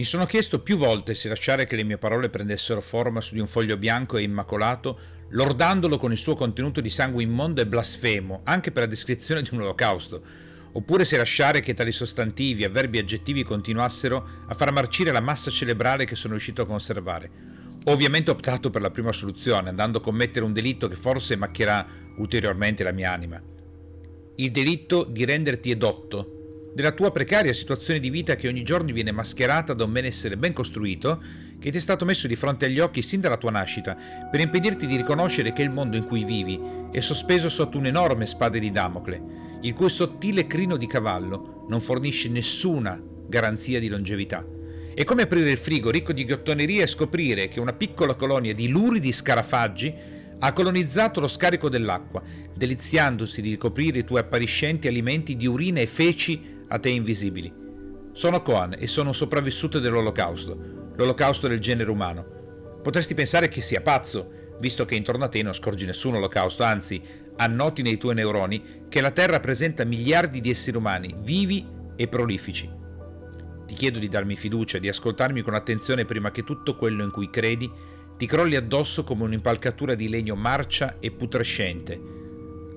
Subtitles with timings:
[0.00, 3.40] Mi sono chiesto più volte se lasciare che le mie parole prendessero forma su di
[3.40, 8.40] un foglio bianco e immacolato, lordandolo con il suo contenuto di sangue immondo e blasfemo,
[8.44, 10.22] anche per la descrizione di un olocausto,
[10.72, 15.50] oppure se lasciare che tali sostantivi, avverbi e aggettivi continuassero a far marcire la massa
[15.50, 17.30] cerebrale che sono riuscito a conservare.
[17.84, 21.86] Ho ovviamente optato per la prima soluzione, andando a commettere un delitto che forse macchierà
[22.16, 23.38] ulteriormente la mia anima.
[24.36, 26.39] Il delitto di renderti edotto
[26.72, 30.52] della tua precaria situazione di vita che ogni giorno viene mascherata da un benessere ben
[30.52, 31.22] costruito
[31.58, 33.96] che ti è stato messo di fronte agli occhi sin dalla tua nascita
[34.30, 36.58] per impedirti di riconoscere che il mondo in cui vivi
[36.92, 39.22] è sospeso sotto un'enorme spada di Damocle,
[39.62, 44.46] il cui sottile crino di cavallo non fornisce nessuna garanzia di longevità.
[44.94, 48.68] È come aprire il frigo ricco di ghiottoneria e scoprire che una piccola colonia di
[48.68, 49.94] luridi scarafaggi
[50.38, 52.22] ha colonizzato lo scarico dell'acqua,
[52.54, 57.52] deliziandosi di ricoprire i tuoi appariscenti alimenti di urina e feci a te invisibili.
[58.12, 62.78] Sono Coan e sono un sopravvissuto dell'olocausto, l'olocausto del genere umano.
[62.82, 67.02] Potresti pensare che sia pazzo, visto che intorno a te non scorgi nessun olocausto, anzi,
[67.36, 72.70] annoti nei tuoi neuroni che la Terra presenta miliardi di esseri umani vivi e prolifici.
[73.66, 77.30] Ti chiedo di darmi fiducia, di ascoltarmi con attenzione prima che tutto quello in cui
[77.30, 77.70] credi
[78.16, 82.18] ti crolli addosso come un'impalcatura di legno marcia e putrescente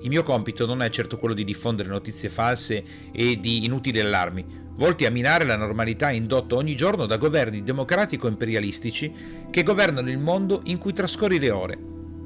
[0.04, 4.44] il mio compito non è certo quello di diffondere notizie false e di inutili allarmi,
[4.76, 9.12] volti a minare la normalità indotta ogni giorno da governi democratico-imperialistici
[9.50, 11.78] che governano il mondo in cui trascorri le ore,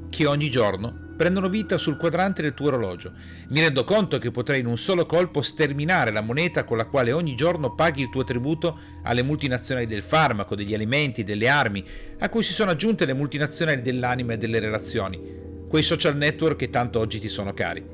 [0.09, 3.13] che ogni giorno prendono vita sul quadrante del tuo orologio.
[3.49, 7.13] Mi rendo conto che potrei in un solo colpo sterminare la moneta con la quale
[7.13, 11.85] ogni giorno paghi il tuo tributo alle multinazionali del farmaco, degli alimenti, delle armi,
[12.19, 16.71] a cui si sono aggiunte le multinazionali dell'anima e delle relazioni quei social network che
[16.71, 17.85] tanto oggi ti sono cari.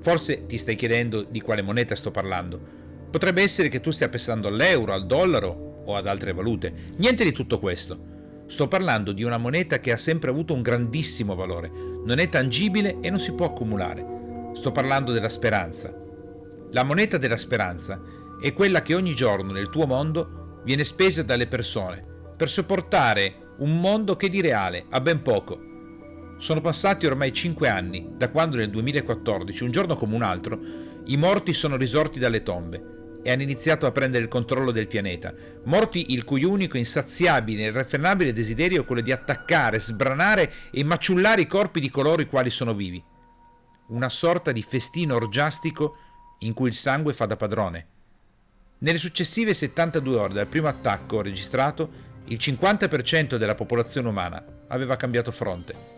[0.00, 2.60] Forse ti stai chiedendo di quale moneta sto parlando.
[3.10, 6.92] Potrebbe essere che tu stia pensando all'euro, al dollaro o ad altre valute.
[6.98, 8.44] Niente di tutto questo.
[8.46, 11.70] Sto parlando di una moneta che ha sempre avuto un grandissimo valore,
[12.04, 14.04] non è tangibile e non si può accumulare.
[14.52, 15.98] Sto parlando della speranza.
[16.72, 18.02] La moneta della speranza
[18.38, 22.04] è quella che ogni giorno nel tuo mondo viene spesa dalle persone
[22.36, 25.72] per sopportare un mondo che di reale ha ben poco
[26.38, 30.58] sono passati ormai cinque anni da quando nel 2014, un giorno come un altro,
[31.06, 35.32] i morti sono risorti dalle tombe e hanno iniziato a prendere il controllo del pianeta,
[35.64, 41.40] morti il cui unico insaziabile e irrefrenabile desiderio è quello di attaccare, sbranare e maciullare
[41.40, 43.02] i corpi di coloro i quali sono vivi.
[43.88, 45.96] Una sorta di festino orgiastico
[46.40, 47.86] in cui il sangue fa da padrone.
[48.78, 55.32] Nelle successive 72 ore dal primo attacco registrato, il 50% della popolazione umana aveva cambiato
[55.32, 55.93] fronte.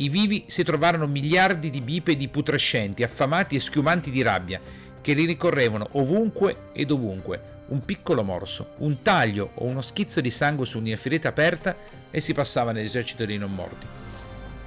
[0.00, 4.60] I vivi si trovarono miliardi di bipedi putrescenti, affamati e schiumanti di rabbia,
[5.00, 7.56] che li ricorrevano ovunque e dovunque.
[7.68, 11.76] Un piccolo morso, un taglio o uno schizzo di sangue su una ferita aperta
[12.12, 13.86] e si passava nell'esercito dei non morti.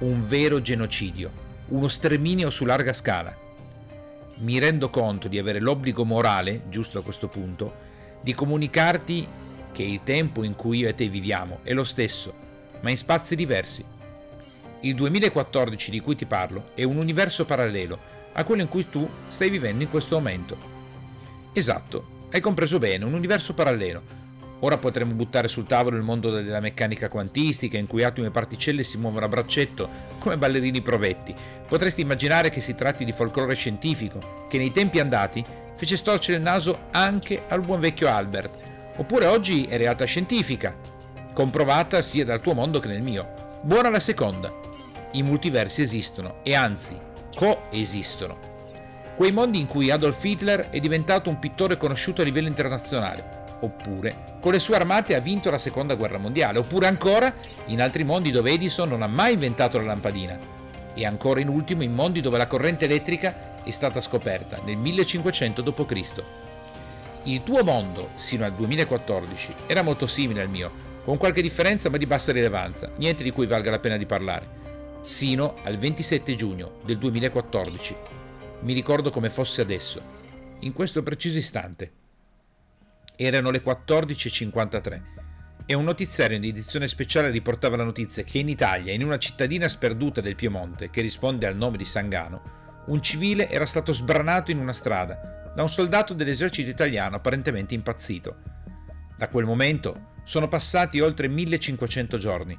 [0.00, 1.32] Un vero genocidio,
[1.68, 3.34] uno sterminio su larga scala.
[4.36, 7.74] Mi rendo conto di avere l'obbligo morale, giusto a questo punto,
[8.20, 9.26] di comunicarti
[9.72, 12.34] che il tempo in cui io e te viviamo è lo stesso,
[12.80, 13.91] ma in spazi diversi
[14.82, 17.98] il 2014 di cui ti parlo è un universo parallelo
[18.32, 20.70] a quello in cui tu stai vivendo in questo momento.
[21.52, 24.20] Esatto, hai compreso bene, un universo parallelo.
[24.60, 28.84] Ora potremmo buttare sul tavolo il mondo della meccanica quantistica in cui atomi e particelle
[28.84, 29.88] si muovono a braccetto
[30.18, 31.34] come ballerini provetti.
[31.68, 35.44] Potresti immaginare che si tratti di folklore scientifico, che nei tempi andati
[35.76, 38.56] fece storcere il naso anche al buon vecchio Albert.
[38.96, 40.76] Oppure oggi è realtà scientifica,
[41.34, 43.60] comprovata sia dal tuo mondo che nel mio.
[43.62, 44.70] Buona la seconda
[45.12, 46.98] i multiversi esistono e anzi
[47.34, 48.50] coesistono.
[49.16, 54.38] Quei mondi in cui Adolf Hitler è diventato un pittore conosciuto a livello internazionale, oppure
[54.40, 57.32] con le sue armate ha vinto la seconda guerra mondiale, oppure ancora
[57.66, 60.38] in altri mondi dove Edison non ha mai inventato la lampadina,
[60.94, 65.62] e ancora in ultimo in mondi dove la corrente elettrica è stata scoperta nel 1500
[65.62, 66.24] d.C.
[67.24, 71.98] Il tuo mondo, sino al 2014, era molto simile al mio, con qualche differenza ma
[71.98, 74.60] di bassa rilevanza, niente di cui valga la pena di parlare
[75.02, 77.96] sino al 27 giugno del 2014.
[78.60, 80.00] Mi ricordo come fosse adesso,
[80.60, 81.92] in questo preciso istante.
[83.16, 85.02] Erano le 14.53
[85.66, 89.66] e un notiziario in edizione speciale riportava la notizia che in Italia, in una cittadina
[89.66, 94.58] sperduta del Piemonte che risponde al nome di Sangano, un civile era stato sbranato in
[94.58, 98.36] una strada da un soldato dell'esercito italiano apparentemente impazzito.
[99.16, 102.58] Da quel momento sono passati oltre 1500 giorni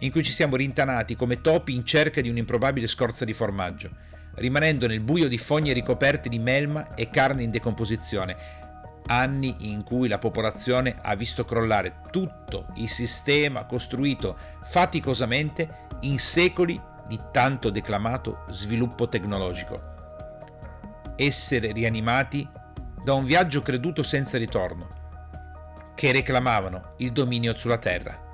[0.00, 3.90] in cui ci siamo rintanati come topi in cerca di un'improbabile scorza di formaggio,
[4.36, 8.58] rimanendo nel buio di fogne ricoperte di melma e carne in decomposizione.
[9.06, 16.80] Anni in cui la popolazione ha visto crollare tutto il sistema costruito faticosamente in secoli
[17.06, 19.88] di tanto declamato sviluppo tecnologico.
[21.16, 22.48] Essere rianimati
[23.02, 24.88] da un viaggio creduto senza ritorno,
[25.94, 28.29] che reclamavano il dominio sulla terra.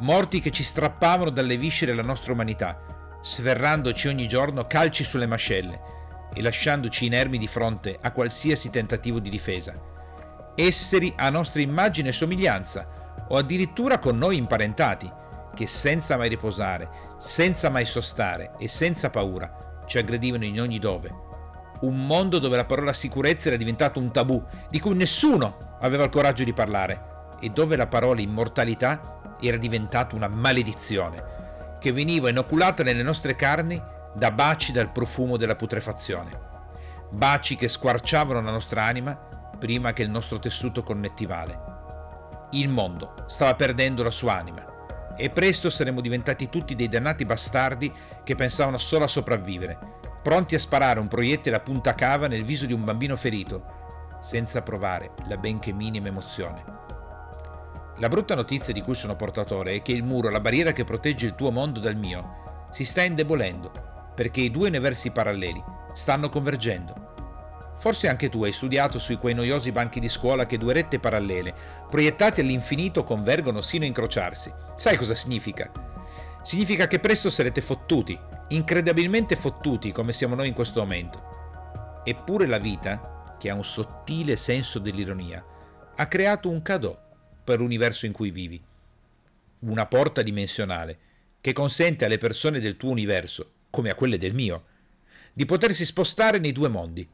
[0.00, 5.78] Morti che ci strappavano dalle viscere la nostra umanità, sferrandoci ogni giorno calci sulle mascelle
[6.32, 9.78] e lasciandoci inermi di fronte a qualsiasi tentativo di difesa.
[10.54, 15.10] Esseri a nostra immagine e somiglianza, o addirittura con noi imparentati,
[15.54, 16.88] che senza mai riposare,
[17.18, 21.12] senza mai sostare e senza paura ci aggredivano in ogni dove.
[21.82, 26.10] Un mondo dove la parola sicurezza era diventato un tabù, di cui nessuno aveva il
[26.10, 27.08] coraggio di parlare,
[27.38, 33.82] e dove la parola immortalità era diventata una maledizione, che veniva inoculata nelle nostre carni
[34.14, 36.48] da baci dal profumo della putrefazione.
[37.10, 39.28] Baci che squarciavano la nostra anima
[39.60, 41.68] prima che il nostro tessuto connettivale.
[42.52, 44.64] Il mondo stava perdendo la sua anima
[45.16, 47.92] e presto saremmo diventati tutti dei dannati bastardi
[48.24, 49.78] che pensavano solo a sopravvivere,
[50.22, 54.62] pronti a sparare un proiettile a punta cava nel viso di un bambino ferito, senza
[54.62, 56.64] provare la benché minima emozione.
[58.00, 61.26] La brutta notizia di cui sono portatore è che il muro, la barriera che protegge
[61.26, 63.70] il tuo mondo dal mio, si sta indebolendo
[64.14, 65.62] perché i due universi paralleli
[65.92, 67.74] stanno convergendo.
[67.76, 71.54] Forse anche tu hai studiato sui quei noiosi banchi di scuola che due rette parallele,
[71.90, 74.50] proiettate all'infinito, convergono sino a incrociarsi.
[74.76, 75.70] Sai cosa significa?
[76.42, 78.18] Significa che presto sarete fottuti,
[78.48, 82.02] incredibilmente fottuti come siamo noi in questo momento.
[82.04, 85.44] Eppure la vita, che ha un sottile senso dell'ironia,
[85.96, 86.96] ha creato un cadeau
[87.50, 88.62] per l'universo in cui vivi.
[89.60, 90.98] Una porta dimensionale
[91.40, 94.66] che consente alle persone del tuo universo come a quelle del mio,
[95.32, 97.08] di potersi spostare nei due mondi.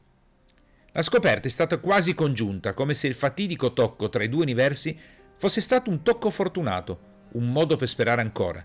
[0.93, 4.99] La scoperta è stata quasi congiunta, come se il fatidico tocco tra i due universi
[5.37, 8.63] fosse stato un tocco fortunato, un modo per sperare ancora.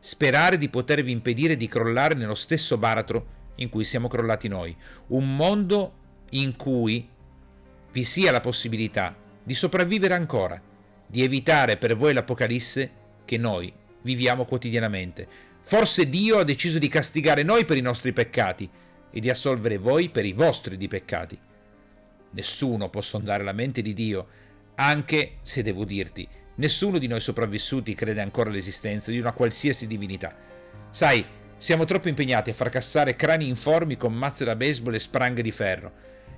[0.00, 4.76] Sperare di potervi impedire di crollare nello stesso baratro in cui siamo crollati noi.
[5.08, 5.94] Un mondo
[6.30, 7.08] in cui
[7.92, 10.60] vi sia la possibilità di sopravvivere ancora,
[11.06, 12.90] di evitare per voi l'apocalisse
[13.24, 13.72] che noi
[14.02, 18.70] viviamo quotidianamente, Forse Dio ha deciso di castigare noi per i nostri peccati
[19.10, 21.36] e di assolvere voi per i vostri di peccati.
[22.30, 24.28] Nessuno può sondare la mente di Dio,
[24.76, 26.24] anche se devo dirti,
[26.54, 30.36] nessuno di noi sopravvissuti crede ancora all'esistenza di una qualsiasi divinità.
[30.90, 31.26] Sai,
[31.56, 35.92] siamo troppo impegnati a fracassare crani informi con mazze da baseball e spranghe di ferro,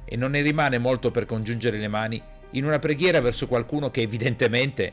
[0.07, 2.23] e non ne rimane molto per congiungere le mani
[2.53, 4.93] in una preghiera verso qualcuno che evidentemente,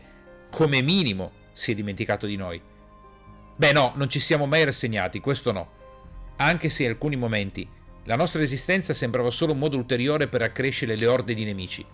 [0.51, 2.61] come minimo, si è dimenticato di noi.
[3.55, 5.69] Beh no, non ci siamo mai rassegnati, questo no.
[6.37, 7.67] Anche se in alcuni momenti
[8.03, 11.85] la nostra esistenza sembrava solo un modo ulteriore per accrescere le orde di nemici.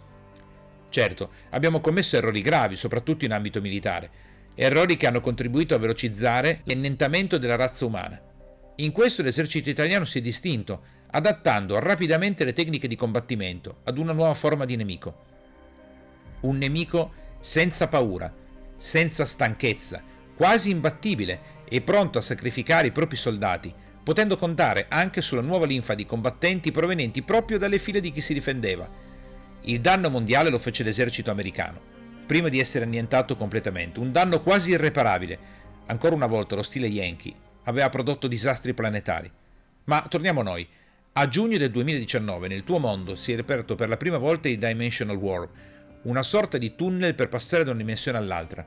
[0.89, 4.09] Certo, abbiamo commesso errori gravi, soprattutto in ambito militare,
[4.55, 8.19] errori che hanno contribuito a velocizzare l'ennentamento della razza umana.
[8.77, 10.81] In questo l'esercito italiano si è distinto,
[11.11, 15.29] adattando rapidamente le tecniche di combattimento ad una nuova forma di nemico.
[16.41, 18.33] Un nemico senza paura,
[18.75, 20.01] senza stanchezza,
[20.35, 23.73] quasi imbattibile e pronto a sacrificare i propri soldati,
[24.03, 28.33] potendo contare anche sulla nuova linfa di combattenti provenienti proprio dalle file di chi si
[28.33, 28.89] difendeva.
[29.61, 31.79] Il danno mondiale lo fece l'esercito americano,
[32.25, 35.59] prima di essere annientato completamente, un danno quasi irreparabile.
[35.85, 39.31] Ancora una volta lo stile Yankee aveva prodotto disastri planetari.
[39.85, 40.67] Ma torniamo a noi.
[41.13, 44.57] A giugno del 2019 nel tuo mondo si è aperto per la prima volta il
[44.57, 45.47] Dimensional War,
[46.03, 48.65] una sorta di tunnel per passare da una dimensione all'altra.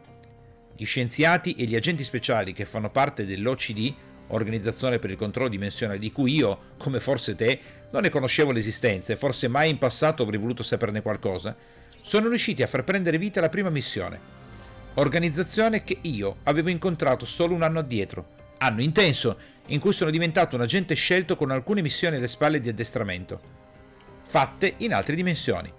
[0.76, 3.94] Gli scienziati e gli agenti speciali che fanno parte dell'OCD,
[4.28, 7.60] Organizzazione per il controllo dimensionale, di cui io, come forse te,
[7.90, 11.54] non ne conoscevo l'esistenza e forse mai in passato avrei voluto saperne qualcosa,
[12.00, 14.18] sono riusciti a far prendere vita alla prima missione.
[14.94, 19.38] Organizzazione che io avevo incontrato solo un anno addietro, anno intenso,
[19.68, 23.40] in cui sono diventato un agente scelto con alcune missioni alle spalle di addestramento,
[24.22, 25.72] fatte in altre dimensioni.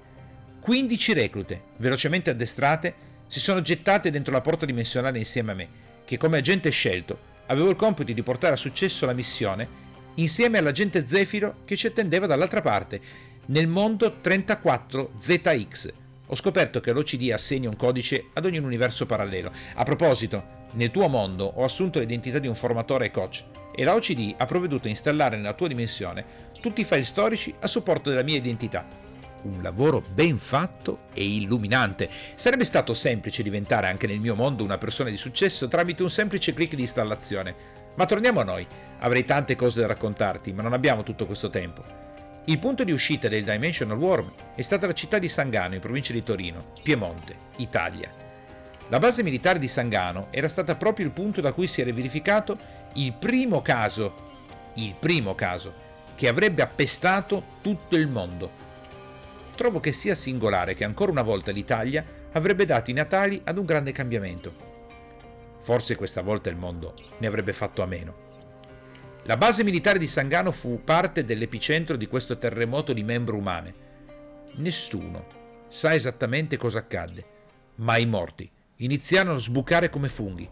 [0.65, 2.95] 15 reclute, velocemente addestrate,
[3.27, 5.69] si sono gettate dentro la porta dimensionale insieme a me,
[6.03, 9.67] che come agente scelto avevo il compito di portare a successo la missione
[10.15, 12.99] insieme all'agente Zefiro che ci attendeva dall'altra parte,
[13.45, 15.93] nel mondo 34ZX.
[16.25, 19.51] Ho scoperto che l'OCD assegna un codice ad ogni universo parallelo.
[19.75, 23.45] A proposito, nel tuo mondo ho assunto l'identità di un formatore e coach
[23.75, 26.25] e la OCD ha provveduto a installare nella tua dimensione
[26.59, 29.03] tutti i file storici a supporto della mia identità
[29.45, 32.09] un lavoro ben fatto e illuminante.
[32.35, 36.53] Sarebbe stato semplice diventare anche nel mio mondo una persona di successo tramite un semplice
[36.53, 37.55] clic di installazione.
[37.95, 38.67] Ma torniamo a noi.
[38.99, 41.83] Avrei tante cose da raccontarti, ma non abbiamo tutto questo tempo.
[42.45, 46.13] Il punto di uscita del Dimensional Worm è stata la città di Sangano, in provincia
[46.13, 48.11] di Torino, Piemonte, Italia.
[48.89, 52.57] La base militare di Sangano era stata proprio il punto da cui si era verificato
[52.93, 54.13] il primo caso,
[54.75, 55.73] il primo caso,
[56.13, 58.63] che avrebbe appestato tutto il mondo.
[59.55, 63.65] Trovo che sia singolare che ancora una volta l'Italia avrebbe dato i Natali ad un
[63.65, 64.53] grande cambiamento.
[65.61, 68.23] Forse questa volta il mondo ne avrebbe fatto a meno.
[69.23, 73.73] La base militare di Sangano fu parte dell'epicentro di questo terremoto di membro umane.
[74.55, 75.25] Nessuno
[75.69, 77.25] sa esattamente cosa accadde,
[77.75, 80.47] ma i morti iniziarono a sbucare come funghi.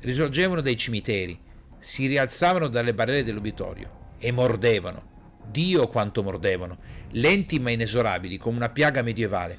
[0.00, 1.38] Risorgevano dai cimiteri,
[1.78, 5.14] si rialzavano dalle barriere dell'obitorio e mordevano.
[5.50, 6.78] Dio quanto mordevano,
[7.12, 9.58] lenti ma inesorabili come una piaga medievale.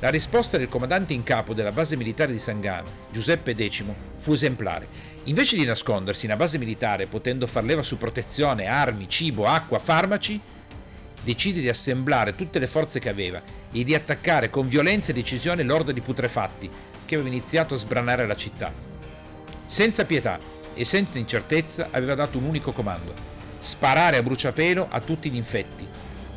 [0.00, 3.82] La risposta del comandante in capo della base militare di Sangano, Giuseppe X,
[4.16, 9.08] fu esemplare Invece di nascondersi in una base militare potendo far leva su protezione, armi,
[9.08, 10.40] cibo, acqua, farmaci,
[11.20, 15.64] decide di assemblare tutte le forze che aveva e di attaccare con violenza e decisione
[15.64, 16.70] l'orda di putrefatti
[17.04, 18.72] che aveva iniziato a sbranare la città.
[19.66, 20.38] Senza pietà
[20.74, 23.12] e senza incertezza aveva dato un unico comando,
[23.66, 25.84] sparare a bruciapelo a tutti gli infetti,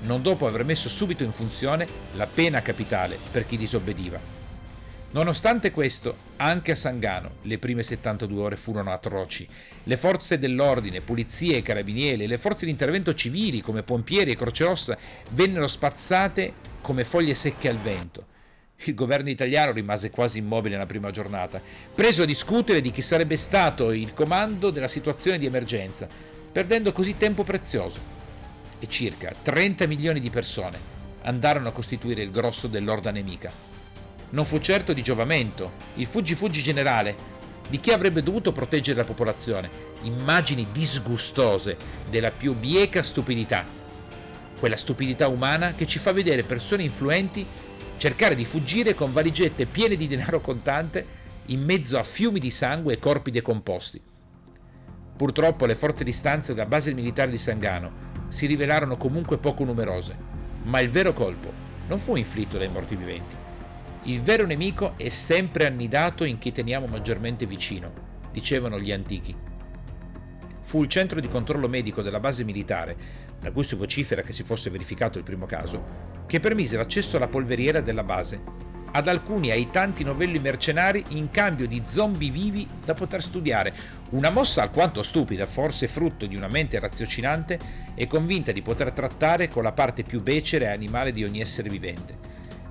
[0.01, 4.19] non dopo aver messo subito in funzione la pena capitale per chi disobbediva.
[5.11, 9.47] Nonostante questo, anche a Sangano le prime 72 ore furono atroci.
[9.83, 14.63] Le forze dell'ordine, polizie e carabinieri, le forze di intervento civili come pompieri e Croce
[14.63, 14.97] Rossa
[15.31, 18.25] vennero spazzate come foglie secche al vento.
[18.85, 21.61] Il governo italiano rimase quasi immobile nella prima giornata,
[21.93, 26.07] preso a discutere di chi sarebbe stato il comando della situazione di emergenza,
[26.59, 27.99] perdendo così tempo prezioso.
[28.79, 30.77] E circa 30 milioni di persone
[31.21, 33.67] andarono a costituire il grosso dell'orda nemica
[34.31, 37.37] non fu certo di giovamento, il fuggi-fuggi generale,
[37.67, 39.69] di chi avrebbe dovuto proteggere la popolazione,
[40.03, 41.77] immagini disgustose
[42.09, 43.65] della più bieca stupidità,
[44.59, 47.43] quella stupidità umana che ci fa vedere persone influenti
[47.97, 51.05] cercare di fuggire con valigette piene di denaro contante
[51.47, 53.99] in mezzo a fiumi di sangue e corpi decomposti.
[55.19, 60.15] Purtroppo le forze di stanza della base militare di Sangano si rivelarono comunque poco numerose,
[60.63, 61.51] ma il vero colpo
[61.89, 63.47] non fu inflitto dai morti viventi
[64.03, 67.91] il vero nemico è sempre annidato in chi teniamo maggiormente vicino,
[68.31, 69.35] dicevano gli antichi.
[70.61, 72.95] Fu il centro di controllo medico della base militare,
[73.41, 77.27] da cui si vocifera che si fosse verificato il primo caso, che permise l'accesso alla
[77.27, 78.41] polveriera della base,
[78.91, 83.73] ad alcuni ai tanti novelli mercenari in cambio di zombie vivi da poter studiare,
[84.09, 87.59] una mossa alquanto stupida, forse frutto di una mente raziocinante
[87.95, 91.69] e convinta di poter trattare con la parte più becera e animale di ogni essere
[91.69, 92.17] vivente.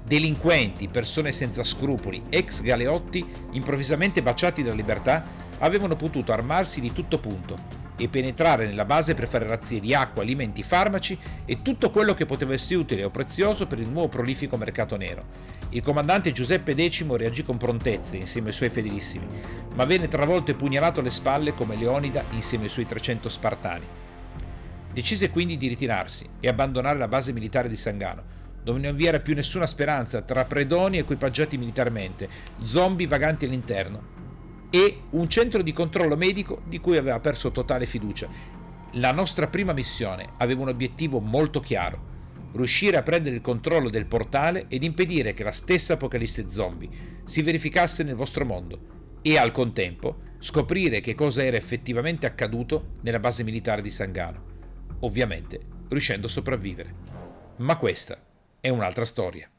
[0.05, 5.25] Delinquenti, persone senza scrupoli, ex galeotti improvvisamente baciati dalla libertà,
[5.59, 10.23] avevano potuto armarsi di tutto punto e penetrare nella base per fare razzie di acqua,
[10.23, 14.57] alimenti, farmaci e tutto quello che poteva essere utile o prezioso per il nuovo prolifico
[14.57, 15.57] mercato nero.
[15.71, 19.27] Il comandante Giuseppe X reagì con prontezza insieme ai suoi fedelissimi,
[19.75, 23.87] ma venne travolto e pugnalato alle spalle come Leonida insieme ai suoi 300 spartani.
[24.93, 28.23] Decise quindi di ritirarsi e abbandonare la base militare di Sangano,
[28.63, 32.29] dove non vi era più nessuna speranza tra predoni equipaggiati militarmente,
[32.63, 34.18] zombie vaganti all'interno
[34.71, 38.29] e un centro di controllo medico di cui aveva perso totale fiducia.
[38.93, 42.17] La nostra prima missione aveva un obiettivo molto chiaro,
[42.53, 46.89] riuscire a prendere il controllo del portale ed impedire che la stessa apocalisse zombie
[47.25, 53.19] si verificasse nel vostro mondo e al contempo scoprire che cosa era effettivamente accaduto nella
[53.19, 54.45] base militare di Sangano,
[55.01, 56.95] ovviamente riuscendo a sopravvivere.
[57.57, 58.23] Ma questa
[58.61, 59.51] è un'altra storia.